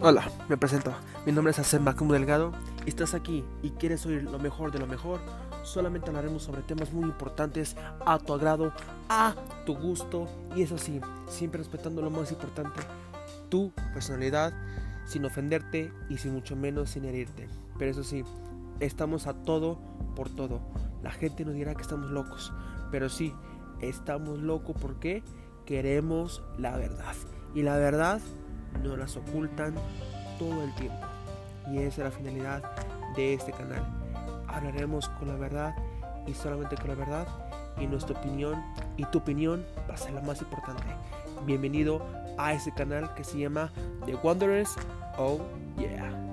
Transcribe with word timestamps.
Hola, 0.00 0.30
me 0.48 0.56
presento. 0.56 0.94
Mi 1.26 1.32
nombre 1.32 1.50
es 1.50 1.58
Hacem 1.58 1.82
Macumo 1.82 2.12
Delgado 2.12 2.52
y 2.86 2.88
estás 2.88 3.14
aquí 3.14 3.44
y 3.64 3.70
quieres 3.70 4.06
oír 4.06 4.22
lo 4.22 4.38
mejor 4.38 4.70
de 4.70 4.78
lo 4.78 4.86
mejor. 4.86 5.18
Solamente 5.64 6.10
hablaremos 6.10 6.44
sobre 6.44 6.62
temas 6.62 6.92
muy 6.92 7.02
importantes 7.02 7.74
a 8.06 8.20
tu 8.20 8.32
agrado, 8.32 8.72
a 9.08 9.34
tu 9.66 9.74
gusto 9.74 10.28
y 10.54 10.62
eso 10.62 10.78
sí, 10.78 11.00
siempre 11.26 11.58
respetando 11.58 12.00
lo 12.00 12.10
más 12.10 12.30
importante, 12.30 12.78
tu 13.48 13.72
personalidad, 13.92 14.52
sin 15.04 15.24
ofenderte 15.24 15.92
y 16.08 16.18
sin 16.18 16.32
mucho 16.32 16.54
menos 16.54 16.90
sin 16.90 17.04
herirte. 17.04 17.48
Pero 17.76 17.90
eso 17.90 18.04
sí, 18.04 18.22
estamos 18.78 19.26
a 19.26 19.34
todo 19.34 19.80
por 20.14 20.30
todo. 20.30 20.60
La 21.02 21.10
gente 21.10 21.44
nos 21.44 21.54
dirá 21.54 21.74
que 21.74 21.82
estamos 21.82 22.08
locos, 22.12 22.52
pero 22.92 23.08
sí, 23.08 23.34
estamos 23.80 24.38
locos 24.38 24.76
porque 24.80 25.24
queremos 25.66 26.44
la 26.56 26.76
verdad. 26.76 27.16
Y 27.52 27.62
la 27.62 27.76
verdad 27.76 28.20
no 28.82 28.96
las 28.96 29.16
ocultan 29.16 29.74
todo 30.38 30.62
el 30.62 30.74
tiempo. 30.74 31.06
Y 31.70 31.78
esa 31.78 31.86
es 31.86 31.98
la 31.98 32.10
finalidad 32.10 32.62
de 33.16 33.34
este 33.34 33.52
canal. 33.52 33.82
Hablaremos 34.46 35.08
con 35.10 35.28
la 35.28 35.36
verdad 35.36 35.74
y 36.26 36.34
solamente 36.34 36.76
con 36.76 36.88
la 36.88 36.94
verdad. 36.94 37.26
Y 37.78 37.86
nuestra 37.86 38.18
opinión 38.18 38.62
y 38.96 39.04
tu 39.06 39.18
opinión 39.18 39.64
va 39.88 39.94
a 39.94 39.96
ser 39.96 40.12
la 40.12 40.22
más 40.22 40.40
importante. 40.40 40.82
Bienvenido 41.46 42.02
a 42.36 42.52
ese 42.52 42.72
canal 42.72 43.14
que 43.14 43.24
se 43.24 43.38
llama 43.38 43.70
The 44.06 44.16
Wanderers. 44.16 44.74
Oh 45.16 45.40
yeah. 45.76 46.27